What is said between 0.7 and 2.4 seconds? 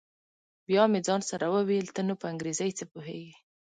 مې ځان سره وويل ته نو په